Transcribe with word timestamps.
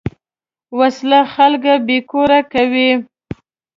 وسله 0.79 1.19
خلک 1.33 1.63
بېکور 1.87 2.31
کوي 2.53 2.89